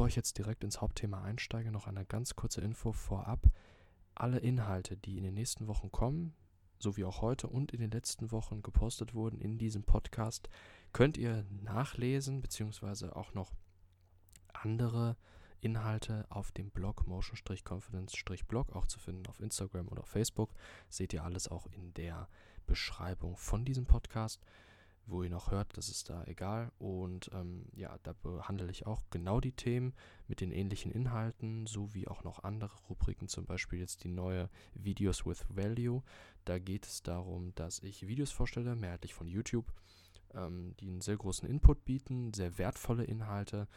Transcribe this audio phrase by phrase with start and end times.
[0.00, 3.50] Bevor ich jetzt direkt ins Hauptthema einsteige, noch eine ganz kurze Info vorab.
[4.14, 6.32] Alle Inhalte, die in den nächsten Wochen kommen,
[6.78, 10.48] so wie auch heute und in den letzten Wochen gepostet wurden in diesem Podcast,
[10.94, 13.52] könnt ihr nachlesen, beziehungsweise auch noch
[14.54, 15.18] andere
[15.60, 20.54] Inhalte auf dem Blog motion-confidence-blog auch zu finden auf Instagram oder auf Facebook.
[20.88, 22.26] Seht ihr alles auch in der
[22.64, 24.42] Beschreibung von diesem Podcast
[25.10, 26.70] wo ihr noch hört, das ist da egal.
[26.78, 29.94] Und ähm, ja, da behandle ich auch genau die Themen
[30.28, 35.26] mit den ähnlichen Inhalten, sowie auch noch andere Rubriken, zum Beispiel jetzt die neue Videos
[35.26, 36.02] with Value.
[36.44, 39.72] Da geht es darum, dass ich Videos vorstelle, mehrheitlich von YouTube,
[40.34, 43.68] ähm, die einen sehr großen Input bieten, sehr wertvolle Inhalte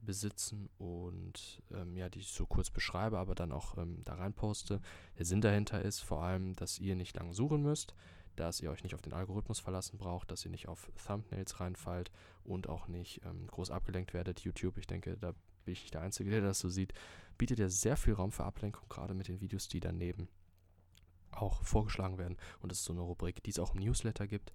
[0.00, 4.32] besitzen und ähm, ja, die ich so kurz beschreibe, aber dann auch ähm, da rein
[4.32, 4.80] poste.
[5.18, 7.94] Der Sinn dahinter ist vor allem, dass ihr nicht lange suchen müsst,
[8.36, 12.10] dass ihr euch nicht auf den Algorithmus verlassen braucht, dass ihr nicht auf Thumbnails reinfallt
[12.44, 14.40] und auch nicht ähm, groß abgelenkt werdet.
[14.40, 15.32] YouTube, ich denke, da
[15.64, 16.92] bin ich nicht der Einzige, der das so sieht,
[17.38, 20.28] bietet ja sehr viel Raum für Ablenkung, gerade mit den Videos, die daneben
[21.30, 22.36] auch vorgeschlagen werden.
[22.60, 24.52] Und das ist so eine Rubrik, die es auch im Newsletter gibt,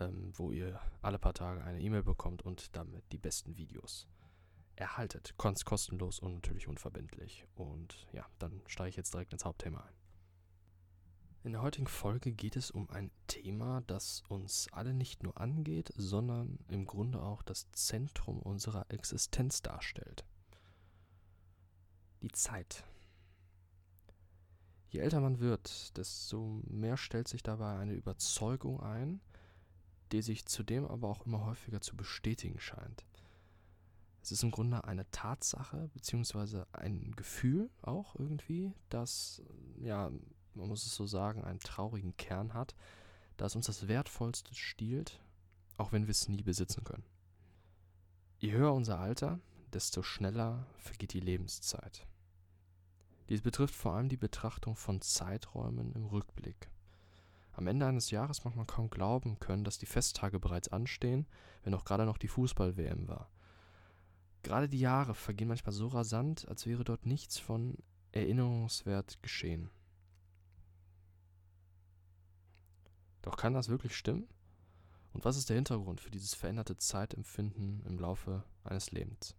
[0.00, 4.06] ähm, wo ihr alle paar Tage eine E-Mail bekommt und damit die besten Videos
[4.76, 5.34] erhaltet.
[5.38, 7.46] Kostenlos und natürlich unverbindlich.
[7.54, 10.05] Und ja, dann steige ich jetzt direkt ins Hauptthema ein.
[11.46, 15.92] In der heutigen Folge geht es um ein Thema, das uns alle nicht nur angeht,
[15.96, 20.24] sondern im Grunde auch das Zentrum unserer Existenz darstellt.
[22.20, 22.82] Die Zeit.
[24.88, 29.20] Je älter man wird, desto mehr stellt sich dabei eine Überzeugung ein,
[30.10, 33.06] die sich zudem aber auch immer häufiger zu bestätigen scheint.
[34.20, 39.40] Es ist im Grunde eine Tatsache, beziehungsweise ein Gefühl auch irgendwie, dass
[39.78, 40.10] ja
[40.56, 42.74] man muss es so sagen, einen traurigen Kern hat,
[43.36, 45.20] da es uns das Wertvollste stiehlt,
[45.76, 47.04] auch wenn wir es nie besitzen können.
[48.38, 49.40] Je höher unser Alter,
[49.72, 52.06] desto schneller vergeht die Lebenszeit.
[53.28, 56.70] Dies betrifft vor allem die Betrachtung von Zeiträumen im Rückblick.
[57.52, 61.26] Am Ende eines Jahres mag man kaum glauben können, dass die Festtage bereits anstehen,
[61.64, 63.30] wenn auch gerade noch die Fußball-WM war.
[64.42, 67.78] Gerade die Jahre vergehen manchmal so rasant, als wäre dort nichts von
[68.12, 69.70] erinnerungswert geschehen.
[73.26, 74.28] Doch kann das wirklich stimmen?
[75.12, 79.34] Und was ist der Hintergrund für dieses veränderte Zeitempfinden im Laufe eines Lebens?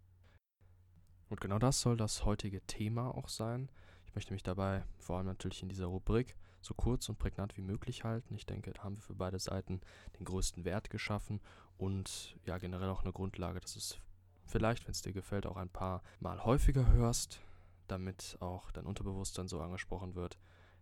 [1.30, 3.72] Und genau das soll das heutige Thema auch sein.
[4.06, 7.62] Ich möchte mich dabei vor allem natürlich in dieser Rubrik so kurz und prägnant wie
[7.62, 8.36] möglich halten.
[8.36, 9.80] Ich denke, da haben wir für beide Seiten
[10.20, 11.40] den größten Wert geschaffen
[11.78, 14.00] und ja generell auch eine Grundlage, dass es
[14.46, 17.40] vielleicht, wenn es dir gefällt, auch ein paar Mal häufiger hörst,
[17.88, 20.38] damit auch dein Unterbewusstsein so angesprochen wird,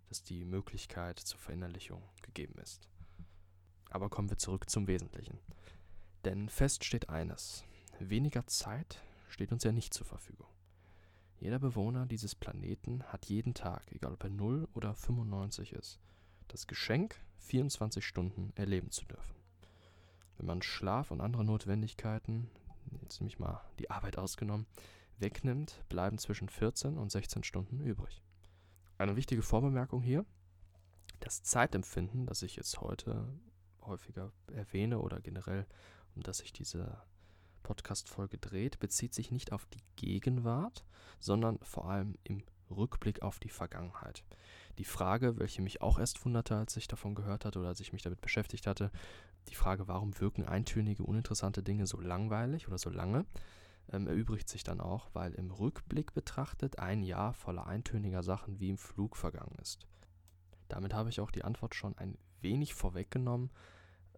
[0.10, 2.90] dass die Möglichkeit zur Verinnerlichung gegeben ist.
[3.96, 5.40] Aber kommen wir zurück zum Wesentlichen.
[6.26, 7.64] Denn fest steht eines,
[7.98, 10.50] weniger Zeit steht uns ja nicht zur Verfügung.
[11.40, 16.02] Jeder Bewohner dieses Planeten hat jeden Tag, egal ob er 0 oder 95 ist,
[16.50, 19.34] das Geschenk, 24 Stunden erleben zu dürfen.
[20.36, 22.50] Wenn man Schlaf und andere Notwendigkeiten,
[23.02, 24.66] jetzt nämlich mal die Arbeit ausgenommen,
[25.20, 28.22] wegnimmt, bleiben zwischen 14 und 16 Stunden übrig.
[28.98, 30.26] Eine wichtige Vorbemerkung hier,
[31.22, 33.30] das Zeitempfinden, das ich jetzt heute
[33.88, 35.66] häufiger erwähne oder generell,
[36.16, 36.98] um das sich diese
[37.64, 40.86] Podcast-Folge dreht, bezieht sich nicht auf die Gegenwart,
[41.20, 44.24] sondern vor allem im Rückblick auf die Vergangenheit.
[44.78, 47.94] Die Frage, welche mich auch erst wunderte, als ich davon gehört hatte oder als ich
[47.94, 48.92] mich damit beschäftigt hatte,
[49.48, 53.26] die Frage, warum wirken eintönige, uninteressante Dinge so langweilig oder so lange,
[53.92, 58.70] ähm, erübrigt sich dann auch, weil im Rückblick betrachtet ein Jahr voller eintöniger Sachen wie
[58.70, 59.86] im Flug vergangen ist.
[60.68, 63.52] Damit habe ich auch die Antwort schon ein wenig vorweggenommen,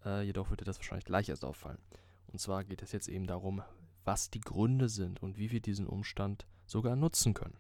[0.06, 1.80] äh, jedoch wird dir das wahrscheinlich gleich erst auffallen.
[2.28, 3.62] Und zwar geht es jetzt eben darum,
[4.04, 7.58] was die Gründe sind und wie wir diesen Umstand sogar nutzen können.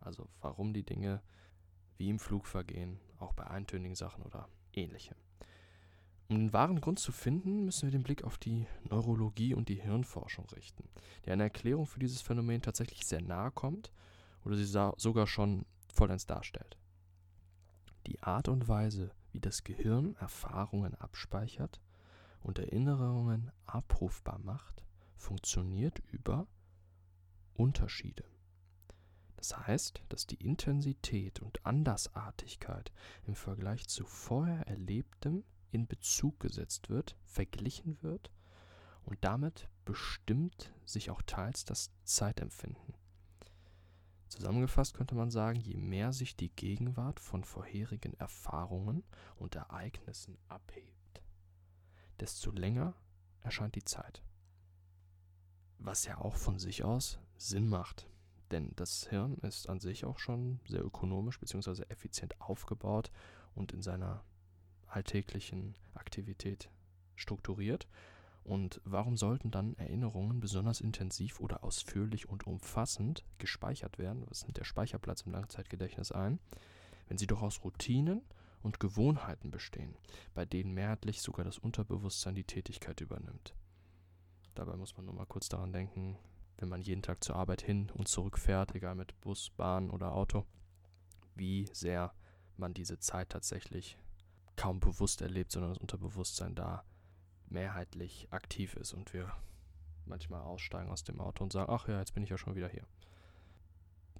[0.00, 1.22] Also warum die Dinge
[1.96, 5.16] wie im Flug vergehen, auch bei eintönigen Sachen oder ähnlichem.
[6.28, 9.80] Um den wahren Grund zu finden, müssen wir den Blick auf die Neurologie und die
[9.80, 10.88] Hirnforschung richten,
[11.24, 13.92] die eine Erklärung für dieses Phänomen tatsächlich sehr nahe kommt
[14.44, 16.76] oder sie sogar schon vollends darstellt.
[18.08, 21.82] Die Art und Weise, wie das Gehirn Erfahrungen abspeichert
[22.40, 24.82] und Erinnerungen abrufbar macht,
[25.14, 26.46] funktioniert über
[27.52, 28.24] Unterschiede.
[29.36, 32.92] Das heißt, dass die Intensität und Andersartigkeit
[33.26, 38.30] im Vergleich zu vorher Erlebtem in Bezug gesetzt wird, verglichen wird
[39.04, 42.95] und damit bestimmt sich auch teils das Zeitempfinden.
[44.36, 49.02] Zusammengefasst könnte man sagen, je mehr sich die Gegenwart von vorherigen Erfahrungen
[49.36, 51.22] und Ereignissen abhebt,
[52.20, 52.92] desto länger
[53.40, 54.22] erscheint die Zeit.
[55.78, 58.10] Was ja auch von sich aus Sinn macht,
[58.50, 61.84] denn das Hirn ist an sich auch schon sehr ökonomisch bzw.
[61.88, 63.10] effizient aufgebaut
[63.54, 64.22] und in seiner
[64.86, 66.68] alltäglichen Aktivität
[67.14, 67.88] strukturiert.
[68.46, 74.24] Und warum sollten dann Erinnerungen besonders intensiv oder ausführlich und umfassend gespeichert werden?
[74.28, 76.38] Was nimmt der Speicherplatz im Langzeitgedächtnis ein?
[77.08, 78.22] Wenn sie doch aus Routinen
[78.62, 79.96] und Gewohnheiten bestehen,
[80.32, 83.52] bei denen mehrheitlich sogar das Unterbewusstsein die Tätigkeit übernimmt.
[84.54, 86.16] Dabei muss man nur mal kurz daran denken,
[86.58, 90.12] wenn man jeden Tag zur Arbeit hin und zurück fährt, egal mit Bus, Bahn oder
[90.12, 90.46] Auto,
[91.34, 92.14] wie sehr
[92.56, 93.98] man diese Zeit tatsächlich
[94.54, 96.84] kaum bewusst erlebt, sondern das Unterbewusstsein da
[97.48, 99.32] mehrheitlich aktiv ist und wir
[100.04, 102.68] manchmal aussteigen aus dem Auto und sagen, ach ja, jetzt bin ich ja schon wieder
[102.68, 102.86] hier.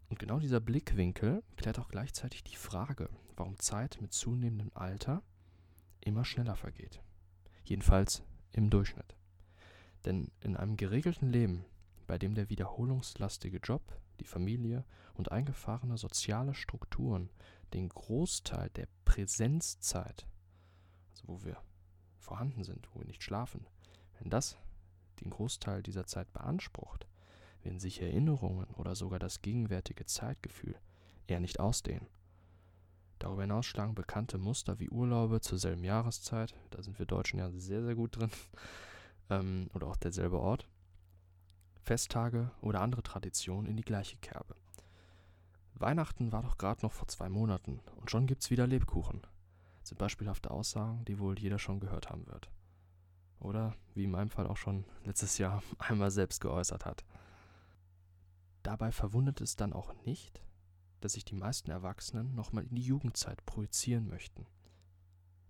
[0.08, 5.22] Und genau dieser Blickwinkel klärt auch gleichzeitig die Frage, warum Zeit mit zunehmendem Alter
[6.00, 7.02] immer schneller vergeht.
[7.64, 9.16] Jedenfalls im Durchschnitt.
[10.04, 11.64] Denn in einem geregelten Leben
[12.06, 13.82] bei dem der wiederholungslastige Job,
[14.20, 14.84] die Familie
[15.14, 17.30] und eingefahrene soziale Strukturen
[17.74, 20.26] den Großteil der Präsenzzeit,
[21.10, 21.60] also wo wir
[22.26, 23.66] vorhanden sind, wo wir nicht schlafen,
[24.18, 24.56] wenn das
[25.20, 27.06] den Großteil dieser Zeit beansprucht,
[27.62, 30.76] werden sich Erinnerungen oder sogar das gegenwärtige Zeitgefühl
[31.26, 32.06] eher nicht ausdehnen.
[33.18, 37.50] Darüber hinaus schlagen bekannte Muster wie Urlaube zur selben Jahreszeit, da sind wir Deutschen ja
[37.50, 38.30] sehr, sehr gut drin,
[39.30, 40.68] ähm, oder auch derselbe Ort,
[41.82, 44.54] Festtage oder andere Traditionen in die gleiche Kerbe.
[45.74, 49.22] Weihnachten war doch gerade noch vor zwei Monaten und schon gibt's wieder Lebkuchen.
[49.86, 52.50] Sind beispielhafte Aussagen, die wohl jeder schon gehört haben wird.
[53.38, 57.04] Oder wie in meinem Fall auch schon letztes Jahr einmal selbst geäußert hat.
[58.64, 60.42] Dabei verwundert es dann auch nicht,
[61.00, 64.46] dass sich die meisten Erwachsenen nochmal in die Jugendzeit projizieren möchten.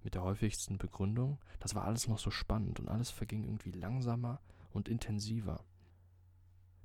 [0.03, 4.43] Mit der häufigsten Begründung, das war alles noch so spannend und alles verging irgendwie langsamer
[4.71, 5.65] und intensiver.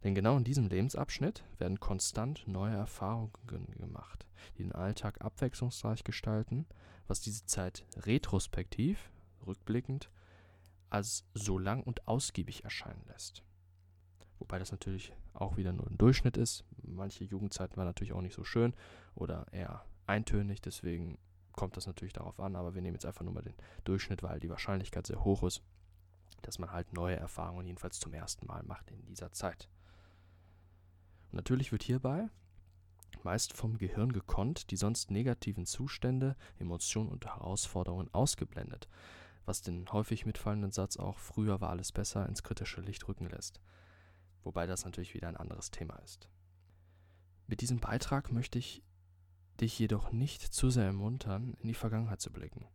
[0.04, 3.32] Denn genau in diesem Lebensabschnitt werden konstant neue Erfahrungen
[3.78, 4.26] gemacht,
[4.58, 6.66] die den Alltag abwechslungsreich gestalten,
[7.08, 9.12] was diese Zeit retrospektiv,
[9.46, 10.10] rückblickend,
[10.90, 13.44] als so lang und ausgiebig erscheinen lässt.
[14.40, 16.66] Wobei das natürlich auch wieder nur ein Durchschnitt ist.
[16.82, 18.74] Manche Jugendzeiten waren natürlich auch nicht so schön
[19.14, 21.20] oder eher eintönig, deswegen
[21.52, 23.54] kommt das natürlich darauf an, aber wir nehmen jetzt einfach nur mal den
[23.84, 25.62] Durchschnitt, weil die Wahrscheinlichkeit sehr hoch ist,
[26.42, 29.70] dass man halt neue Erfahrungen jedenfalls zum ersten Mal macht in dieser Zeit.
[31.32, 32.30] Natürlich wird hierbei
[33.24, 38.88] meist vom Gehirn gekonnt die sonst negativen Zustände, Emotionen und Herausforderungen ausgeblendet,
[39.46, 43.62] was den häufig mitfallenden Satz auch früher war alles besser ins kritische Licht rücken lässt.
[44.44, 46.30] Wobei das natürlich wieder ein anderes Thema ist.
[47.48, 48.84] Mit diesem Beitrag möchte ich
[49.60, 52.66] dich jedoch nicht zu sehr ermuntern, in die Vergangenheit zu blicken,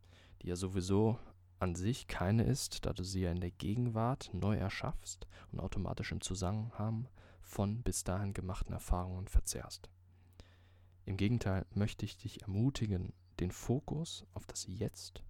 [0.42, 1.18] die ja sowieso
[1.58, 6.12] an sich keine ist, da du sie ja in der Gegenwart neu erschaffst und automatisch
[6.12, 7.08] im Zusammenhang
[7.46, 9.88] von bis dahin gemachten Erfahrungen verzehrst.
[11.04, 15.22] Im Gegenteil möchte ich dich ermutigen, den Fokus auf das Jetzt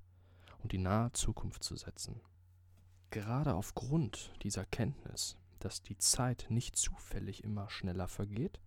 [0.62, 2.20] und die nahe Zukunft zu setzen.
[3.10, 8.60] Gerade aufgrund dieser Kenntnis, dass die Zeit nicht zufällig immer schneller vergeht,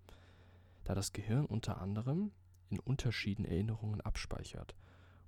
[0.84, 2.32] da das Gehirn unter anderem
[2.70, 4.76] in Unterschieden Erinnerungen abspeichert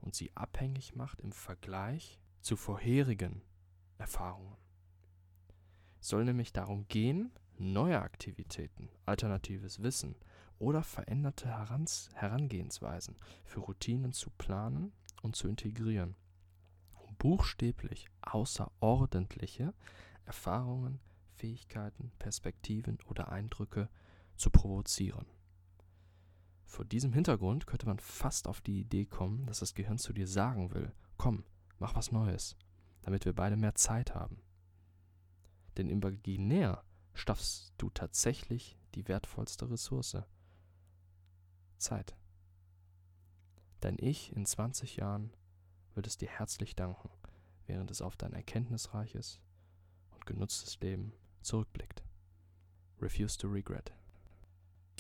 [0.02, 3.42] und sie abhängig macht im Vergleich zu vorherigen
[3.98, 4.58] Erfahrungen.
[6.00, 10.16] Es soll nämlich darum gehen, neue Aktivitäten, alternatives Wissen
[10.60, 11.48] oder veränderte
[12.14, 14.92] Herangehensweisen für Routinen zu planen
[15.22, 16.16] und zu integrieren,
[16.94, 19.74] um buchstäblich außerordentliche
[20.26, 21.00] Erfahrungen,
[21.36, 23.90] Fähigkeiten, Perspektiven oder Eindrücke
[24.36, 25.26] zu provozieren.
[26.66, 30.28] Vor diesem Hintergrund könnte man fast auf die Idee kommen, dass das Gehirn zu dir
[30.28, 31.44] sagen will, komm,
[31.80, 32.56] mach was Neues,
[33.02, 34.42] damit wir beide mehr Zeit haben.
[35.78, 40.18] Denn imaginär schaffst du tatsächlich die wertvollste Ressource.
[41.78, 42.16] Zeit.
[43.80, 45.34] Dein Ich in 20 Jahren
[45.96, 47.10] wird es dir herzlich danken,
[47.66, 49.42] während es auf dein erkenntnisreiches
[50.12, 52.04] und genutztes Leben zurückblickt.
[53.02, 53.92] Refuse to regret.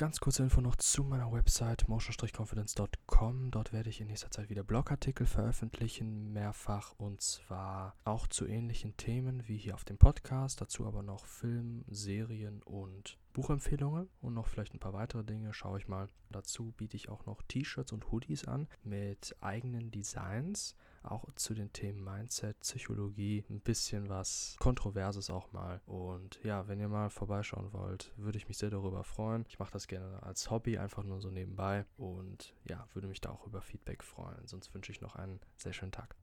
[0.00, 3.50] Ganz kurze Info noch zu meiner Website motion-confidence.com.
[3.50, 8.96] Dort werde ich in nächster Zeit wieder Blogartikel veröffentlichen, mehrfach und zwar auch zu ähnlichen
[8.96, 10.62] Themen wie hier auf dem Podcast.
[10.62, 15.52] Dazu aber noch Film, Serien und Buchempfehlungen und noch vielleicht ein paar weitere Dinge.
[15.52, 16.08] Schaue ich mal.
[16.30, 21.72] Dazu biete ich auch noch T-Shirts und Hoodies an mit eigenen Designs auch zu den
[21.72, 25.80] Themen Mindset, Psychologie, ein bisschen was Kontroverses auch mal.
[25.86, 29.44] Und ja, wenn ihr mal vorbeischauen wollt, würde ich mich sehr darüber freuen.
[29.48, 31.86] Ich mache das gerne als Hobby, einfach nur so nebenbei.
[31.96, 34.46] Und ja, würde mich da auch über Feedback freuen.
[34.46, 36.16] Sonst wünsche ich noch einen sehr schönen Tag.